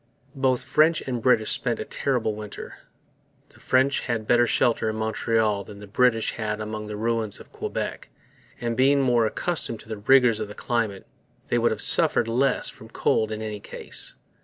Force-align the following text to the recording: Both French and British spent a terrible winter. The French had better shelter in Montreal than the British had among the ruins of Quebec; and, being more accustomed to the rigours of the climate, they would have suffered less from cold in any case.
Both 0.33 0.63
French 0.63 1.01
and 1.01 1.21
British 1.21 1.51
spent 1.51 1.79
a 1.79 1.85
terrible 1.85 2.33
winter. 2.33 2.73
The 3.49 3.59
French 3.59 3.99
had 3.99 4.25
better 4.25 4.47
shelter 4.47 4.89
in 4.89 4.95
Montreal 4.95 5.63
than 5.63 5.77
the 5.79 5.85
British 5.85 6.31
had 6.37 6.59
among 6.59 6.87
the 6.87 6.95
ruins 6.97 7.39
of 7.39 7.51
Quebec; 7.51 8.09
and, 8.59 8.75
being 8.75 9.01
more 9.03 9.27
accustomed 9.27 9.79
to 9.81 9.87
the 9.89 9.97
rigours 9.97 10.39
of 10.39 10.47
the 10.47 10.55
climate, 10.55 11.05
they 11.49 11.59
would 11.59 11.69
have 11.69 11.81
suffered 11.81 12.27
less 12.27 12.67
from 12.67 12.89
cold 12.89 13.31
in 13.31 13.43
any 13.43 13.59
case. 13.59 14.15